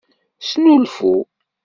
[0.49, 1.11] Snulfu.